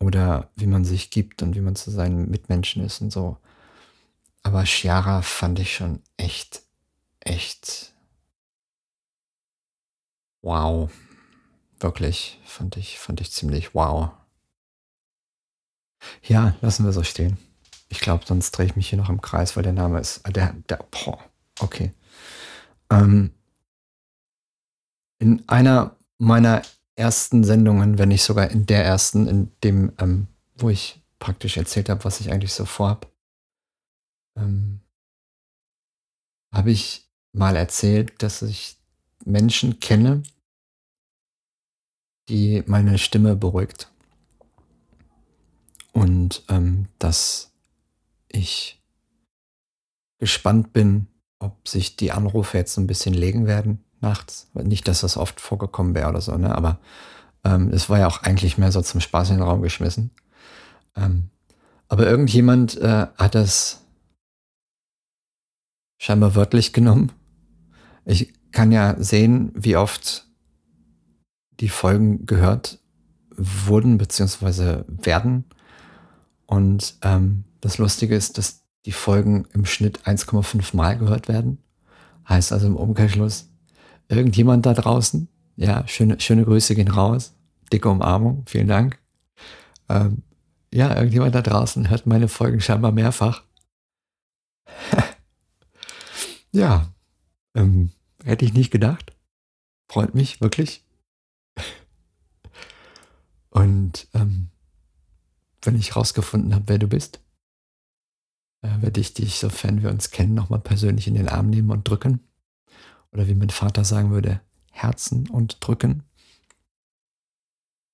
[0.00, 3.38] Oder wie man sich gibt und wie man zu seinen Mitmenschen ist und so.
[4.42, 6.62] Aber Chiara fand ich schon echt,
[7.20, 7.92] echt
[10.42, 10.90] wow.
[11.78, 14.10] Wirklich, fand ich, fand ich ziemlich wow.
[16.22, 17.38] Ja, lassen wir so stehen.
[17.88, 20.22] Ich glaube, sonst drehe ich mich hier noch im Kreis, weil der Name ist.
[20.34, 21.18] Der, der, boah,
[21.60, 21.92] okay.
[22.90, 23.32] Ähm,
[25.18, 26.62] in einer meiner
[26.96, 30.26] ersten Sendungen, wenn nicht sogar in der ersten, in dem, ähm,
[30.56, 33.11] wo ich praktisch erzählt habe, was ich eigentlich so vorhab,
[34.36, 34.80] ähm,
[36.52, 38.76] habe ich mal erzählt, dass ich
[39.24, 40.22] Menschen kenne,
[42.28, 43.90] die meine Stimme beruhigt.
[45.92, 47.52] Und ähm, dass
[48.28, 48.82] ich
[50.18, 54.48] gespannt bin, ob sich die Anrufe jetzt ein bisschen legen werden nachts.
[54.54, 56.54] Nicht, dass das oft vorgekommen wäre oder so, ne?
[56.54, 56.78] aber
[57.44, 60.10] ähm, es war ja auch eigentlich mehr so zum Spaß in den Raum geschmissen.
[60.96, 61.30] Ähm,
[61.88, 63.81] aber irgendjemand äh, hat das
[66.02, 67.12] scheinbar wörtlich genommen.
[68.04, 70.26] Ich kann ja sehen, wie oft
[71.60, 72.80] die Folgen gehört
[73.36, 74.82] wurden bzw.
[74.88, 75.44] werden.
[76.46, 81.58] Und ähm, das Lustige ist, dass die Folgen im Schnitt 1,5 Mal gehört werden.
[82.28, 83.48] Heißt also im Umkehrschluss,
[84.08, 87.32] irgendjemand da draußen, ja, schöne, schöne Grüße gehen raus.
[87.72, 88.98] Dicke Umarmung, vielen Dank.
[89.88, 90.22] Ähm,
[90.74, 93.44] ja, irgendjemand da draußen hört meine Folgen scheinbar mehrfach.
[96.52, 96.92] Ja,
[97.54, 97.90] ähm,
[98.24, 99.12] hätte ich nicht gedacht.
[99.90, 100.84] Freut mich, wirklich.
[103.50, 104.48] Und ähm,
[105.62, 107.20] wenn ich rausgefunden habe, wer du bist,
[108.62, 111.88] äh, werde ich dich, sofern wir uns kennen, nochmal persönlich in den Arm nehmen und
[111.88, 112.20] drücken
[113.12, 116.04] oder wie mein Vater sagen würde, Herzen und drücken.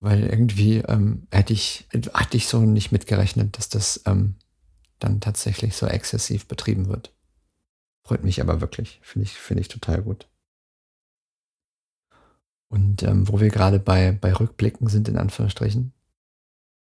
[0.01, 4.37] Weil irgendwie ähm, hätte ich, hatte ich so nicht mitgerechnet, dass das ähm,
[5.01, 7.12] dann tatsächlich so exzessiv betrieben wird.
[8.09, 9.01] Freut mich aber wirklich.
[9.03, 10.31] Finde ich, finde ich total gut.
[12.71, 15.92] Und ähm, wo wir gerade bei, bei Rückblicken sind, in Anführungsstrichen.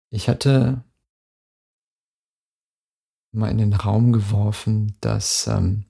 [0.10, 0.86] Ich hatte
[3.34, 5.84] mal in den Raum geworfen, dass ähm,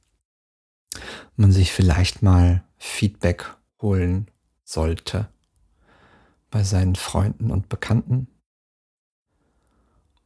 [1.35, 4.31] man sich vielleicht mal Feedback holen
[4.63, 5.29] sollte
[6.49, 8.27] bei seinen Freunden und Bekannten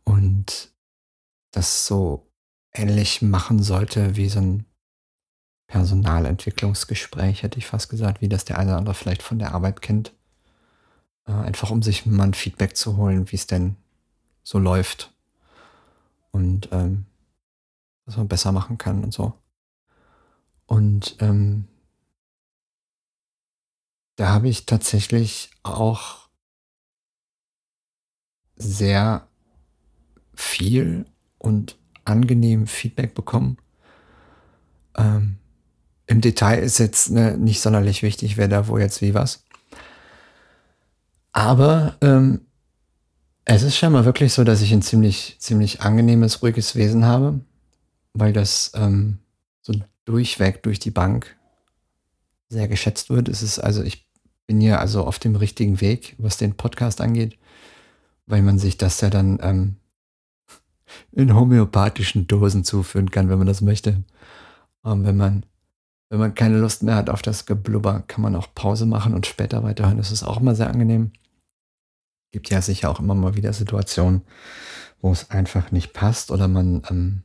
[0.05, 0.73] und
[1.51, 2.31] das so
[2.71, 4.70] ähnlich machen sollte wie so ein
[5.71, 9.81] Personalentwicklungsgespräch, hätte ich fast gesagt, wie das der eine oder andere vielleicht von der Arbeit
[9.81, 10.11] kennt.
[11.25, 13.77] Äh, einfach um sich mal ein Feedback zu holen, wie es denn
[14.43, 15.13] so läuft
[16.31, 17.05] und ähm,
[18.05, 19.33] was man besser machen kann und so.
[20.65, 21.69] Und ähm,
[24.17, 26.27] da habe ich tatsächlich auch
[28.57, 29.25] sehr
[30.33, 31.05] viel
[31.37, 33.57] und angenehm Feedback bekommen.
[34.97, 35.37] Ähm,
[36.11, 39.45] Im Detail ist jetzt ne, nicht sonderlich wichtig, wer da wo jetzt wie was.
[41.31, 42.41] Aber ähm,
[43.45, 47.39] es ist scheinbar wirklich so, dass ich ein ziemlich, ziemlich angenehmes, ruhiges Wesen habe,
[48.11, 49.19] weil das ähm,
[49.61, 49.71] so
[50.03, 51.37] durchweg durch die Bank
[52.49, 53.29] sehr geschätzt wird.
[53.29, 54.05] Es ist also, ich
[54.47, 57.37] bin hier also auf dem richtigen Weg, was den Podcast angeht,
[58.25, 59.77] weil man sich das ja dann ähm,
[61.13, 64.03] in homöopathischen Dosen zuführen kann, wenn man das möchte.
[64.81, 65.45] Und wenn man,
[66.11, 69.25] wenn man keine Lust mehr hat auf das Geblubber, kann man auch Pause machen und
[69.25, 69.95] später weiterhören.
[69.95, 71.13] Das ist auch immer sehr angenehm.
[72.33, 74.21] Gibt ja sicher auch immer mal wieder Situationen,
[74.99, 77.23] wo es einfach nicht passt oder man ähm,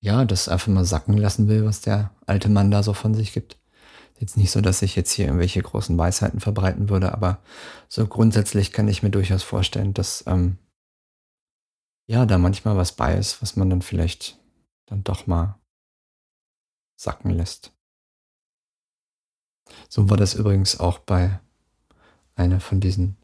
[0.00, 3.32] ja, das einfach mal sacken lassen will, was der alte Mann da so von sich
[3.32, 3.58] gibt.
[4.20, 7.42] Jetzt nicht so, dass ich jetzt hier irgendwelche großen Weisheiten verbreiten würde, aber
[7.88, 10.58] so grundsätzlich kann ich mir durchaus vorstellen, dass ähm,
[12.08, 14.38] ja, da manchmal was bei ist, was man dann vielleicht
[14.86, 15.59] dann doch mal
[17.00, 17.72] sacken lässt.
[19.88, 21.40] So war das übrigens auch bei
[22.34, 23.16] einer von diesen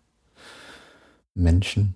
[1.34, 1.94] Menschen.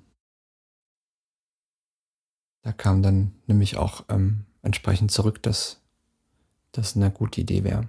[2.62, 5.80] Da kam dann nämlich auch ähm, entsprechend zurück, dass
[6.72, 7.88] das eine gute Idee wäre,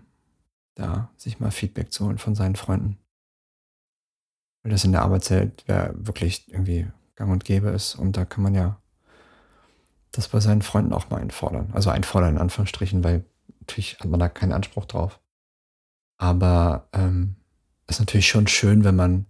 [0.75, 2.97] da sich mal Feedback zu holen von seinen Freunden.
[4.63, 7.95] Weil das in der Arbeitswelt ja wirklich irgendwie gang und gäbe ist.
[7.95, 8.79] Und da kann man ja
[10.13, 11.71] das bei seinen Freunden auch mal einfordern.
[11.73, 13.25] Also einfordern in Anführungsstrichen, weil
[13.61, 15.19] natürlich hat man da keinen Anspruch drauf.
[16.17, 17.35] Aber ähm,
[17.87, 19.25] ist natürlich schon schön, wenn man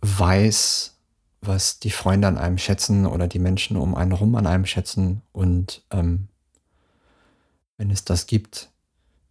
[0.00, 0.98] weiß,
[1.40, 5.22] was die Freunde an einem schätzen oder die Menschen um einen herum an einem schätzen
[5.32, 6.28] und ähm,
[7.76, 8.70] wenn es das gibt,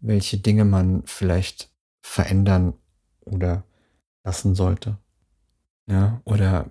[0.01, 1.71] welche Dinge man vielleicht
[2.01, 2.73] verändern
[3.21, 3.63] oder
[4.23, 4.97] lassen sollte.
[5.87, 6.69] Ja, oder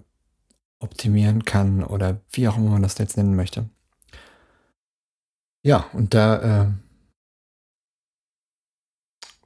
[0.78, 3.68] optimieren kann oder wie auch immer man das jetzt nennen möchte.
[5.62, 6.72] Ja, und da äh,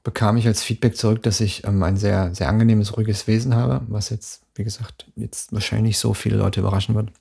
[0.03, 3.85] bekam ich als Feedback zurück, dass ich ähm, ein sehr, sehr angenehmes, ruhiges Wesen habe,
[3.89, 7.11] was jetzt, wie gesagt, jetzt wahrscheinlich nicht so viele Leute überraschen wird.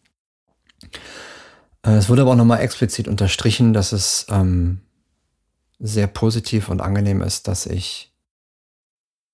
[1.82, 4.80] Äh, es wurde aber auch nochmal explizit unterstrichen, dass es ähm,
[5.78, 8.12] sehr positiv und angenehm ist, dass ich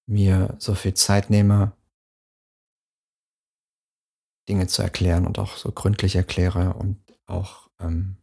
[0.06, 1.72] mir so viel Zeit nehme,
[4.48, 8.19] Dinge zu erklären und auch so gründlich erkläre und auch, ähm,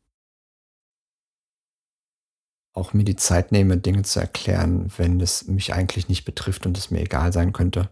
[2.78, 6.78] auch mir die Zeit nehme, Dinge zu erklären, wenn es mich eigentlich nicht betrifft und
[6.78, 7.90] es mir egal sein könnte,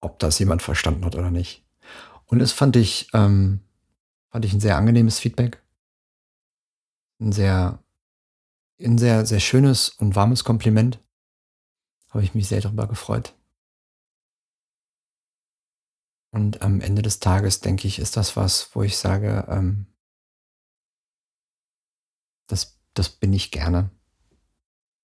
[0.00, 1.64] ob das jemand verstanden hat oder nicht.
[2.26, 3.60] Und das fand ich, ähm,
[4.30, 5.62] fand ich ein sehr angenehmes Feedback.
[7.20, 7.82] Ein sehr,
[8.80, 11.00] ein sehr, sehr schönes und warmes Kompliment.
[12.10, 13.34] Habe ich mich sehr darüber gefreut.
[16.30, 19.86] Und am Ende des Tages, denke ich, ist das was, wo ich sage, ähm,
[22.94, 23.90] das, bin ich gerne.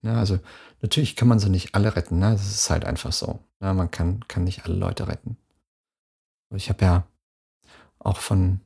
[0.02, 0.38] Ja, also
[0.82, 2.32] natürlich kann man sie nicht alle retten, ne?
[2.32, 3.40] Das ist halt einfach so.
[3.60, 5.36] Ja, man kann, kann nicht alle Leute retten.
[6.54, 7.06] Ich habe ja
[7.98, 8.60] auch von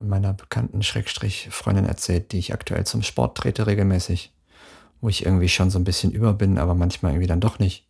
[0.00, 4.32] meiner bekannten Schrägstrich Freundin erzählt, die ich aktuell zum Sport trete regelmäßig,
[5.00, 7.86] wo ich irgendwie schon so ein bisschen über bin, aber manchmal irgendwie dann doch nicht,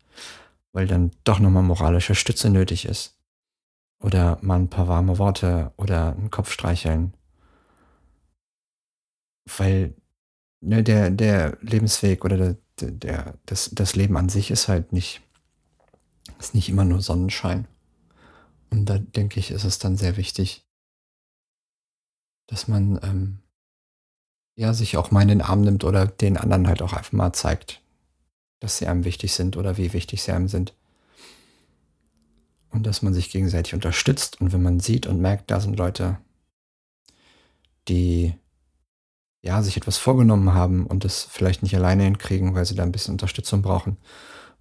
[0.73, 3.17] weil dann doch nochmal moralische Stütze nötig ist.
[4.03, 7.15] Oder mal ein paar warme Worte oder 'n Kopf streicheln.
[9.57, 9.95] Weil,
[10.61, 15.23] ne, der der Lebensweg oder der der das das Leben an sich ist halt nicht
[16.39, 17.67] ist nicht immer nur Sonnenschein.
[18.71, 20.69] Und da denke ich, ist es dann sehr wichtig
[22.49, 23.39] dass man, ähm,
[24.57, 27.33] ja, sich auch mal in den Arm nimmt oder den anderen halt auch einfach mal
[27.33, 27.81] zeigt,
[28.59, 30.75] dass sie einem wichtig sind oder wie wichtig sie einem sind.
[32.71, 34.41] Und dass man sich gegenseitig unterstützt.
[34.41, 36.19] Und wenn man sieht und merkt, da sind Leute,
[37.87, 38.35] die
[39.43, 42.93] ja, sich etwas vorgenommen haben und es vielleicht nicht alleine hinkriegen, weil sie da ein
[42.93, 43.97] bisschen Unterstützung brauchen,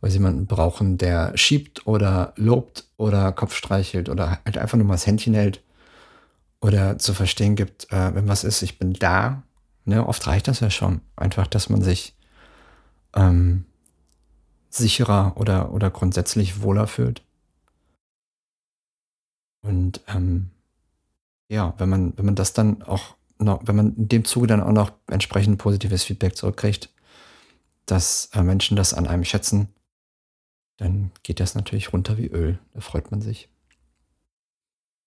[0.01, 4.85] weil sie jemanden brauchen, der schiebt oder lobt oder Kopf streichelt oder halt einfach nur
[4.85, 5.63] mal das Händchen hält
[6.61, 9.43] oder zu verstehen gibt, äh, wenn was ist, ich bin da.
[9.85, 10.05] Ne?
[10.05, 11.01] Oft reicht das ja schon.
[11.15, 12.15] Einfach, dass man sich
[13.15, 13.65] ähm,
[14.69, 17.23] sicherer oder, oder grundsätzlich wohler fühlt.
[19.61, 20.51] Und ähm,
[21.49, 24.62] ja, wenn man, wenn man das dann auch noch, wenn man in dem Zuge dann
[24.62, 26.89] auch noch entsprechend positives Feedback zurückkriegt,
[27.86, 29.69] dass äh, Menschen das an einem schätzen,
[30.78, 32.60] dann geht das natürlich runter wie Öl.
[32.73, 33.50] Da freut man sich.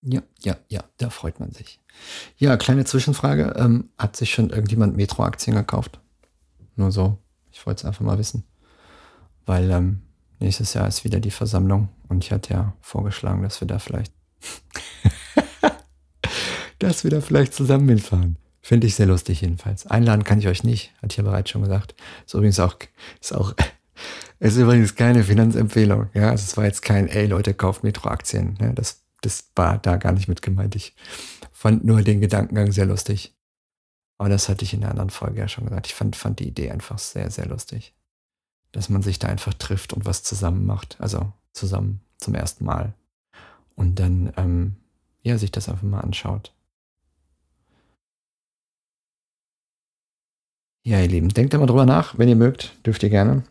[0.02, 1.78] Ja, ja, ja, da freut man sich.
[2.38, 3.54] Ja, kleine Zwischenfrage.
[3.56, 6.00] Ähm, hat sich schon irgendjemand Metro-Aktien gekauft?
[6.76, 7.18] Nur so.
[7.52, 8.44] Ich wollte es einfach mal wissen.
[9.44, 10.02] Weil ähm,
[10.38, 14.12] nächstes Jahr ist wieder die Versammlung und ich hatte ja vorgeschlagen, dass wir da vielleicht
[16.80, 18.36] dass wir da vielleicht zusammen hinfahren.
[18.62, 19.86] Finde ich sehr lustig jedenfalls.
[19.86, 21.94] Einladen kann ich euch nicht, hat ich ja bereits schon gesagt.
[22.26, 22.76] Ist übrigens auch,
[23.20, 23.54] ist auch,
[24.38, 26.08] ist übrigens keine Finanzempfehlung.
[26.14, 28.58] Ja, also es war jetzt kein, ey Leute, kauft Metro-Aktien.
[28.60, 30.74] Ja, das, das war da gar nicht mit gemeint.
[30.74, 30.94] Ich
[31.52, 33.34] fand nur den Gedankengang sehr lustig.
[34.18, 35.86] Aber das hatte ich in der anderen Folge ja schon gesagt.
[35.86, 37.94] Ich fand, fand die Idee einfach sehr, sehr lustig.
[38.72, 40.96] Dass man sich da einfach trifft und was zusammen macht.
[41.00, 42.92] Also zusammen zum ersten Mal.
[43.74, 44.76] Und dann, ähm,
[45.22, 46.52] ja, sich das einfach mal anschaut.
[50.82, 52.16] Ja, ihr Lieben, denkt immer drüber nach.
[52.18, 53.42] Wenn ihr mögt, dürft ihr gerne.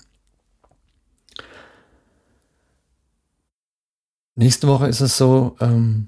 [4.36, 6.08] Nächste Woche ist es so, ähm,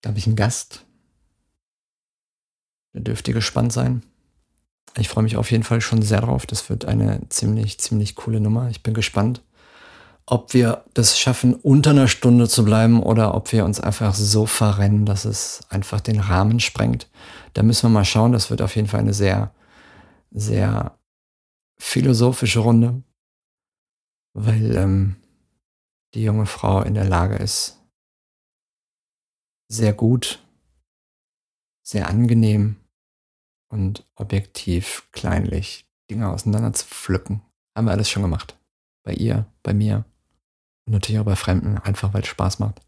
[0.00, 0.86] da habe ich einen Gast.
[2.92, 4.02] Da dürft ihr gespannt sein.
[4.96, 6.46] Ich freue mich auf jeden Fall schon sehr drauf.
[6.46, 8.68] Das wird eine ziemlich, ziemlich coole Nummer.
[8.70, 9.42] Ich bin gespannt,
[10.26, 14.46] ob wir das schaffen, unter einer Stunde zu bleiben oder ob wir uns einfach so
[14.46, 17.08] verrennen, dass es einfach den Rahmen sprengt.
[17.52, 18.32] Da müssen wir mal schauen.
[18.32, 19.54] Das wird auf jeden Fall eine sehr,
[20.30, 20.98] sehr
[21.78, 23.02] philosophische Runde,
[24.34, 25.16] weil ähm,
[26.14, 27.80] die junge Frau in der Lage ist,
[29.68, 30.44] sehr gut,
[31.86, 32.76] sehr angenehm
[33.72, 37.42] und objektiv kleinlich Dinge auseinander zu pflücken.
[37.76, 38.58] Haben wir alles schon gemacht.
[39.04, 40.04] Bei ihr, bei mir
[40.86, 42.80] und natürlich auch bei Fremden, einfach weil es Spaß macht.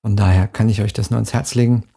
[0.00, 1.88] Von daher kann ich euch das nur ins Herz legen.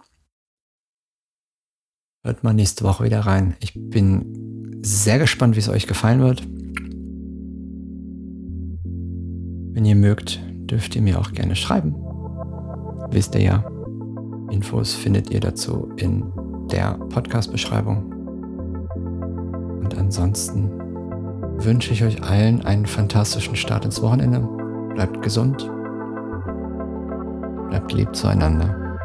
[2.26, 3.56] Hört mal nächste Woche wieder rein.
[3.60, 6.42] Ich bin sehr gespannt, wie es euch gefallen wird.
[9.76, 10.40] Wenn ihr mögt,
[10.72, 11.94] dürft ihr mir auch gerne schreiben.
[13.12, 13.64] Wisst ihr ja.
[14.50, 16.24] Infos findet ihr dazu in
[16.72, 18.12] der Podcast-Beschreibung.
[19.84, 20.72] Und ansonsten
[21.64, 24.40] wünsche ich euch allen einen fantastischen Start ins Wochenende.
[24.96, 25.70] Bleibt gesund,
[27.70, 28.98] bleibt lieb zueinander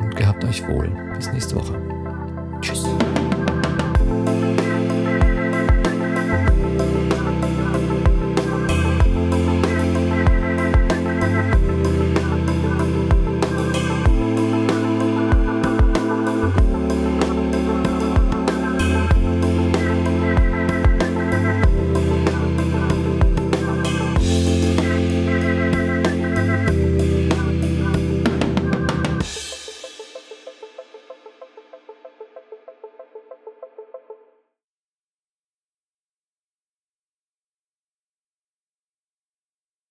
[0.00, 0.92] und gehabt euch wohl.
[1.16, 1.93] Bis nächste Woche.
[2.60, 2.84] Tschüss.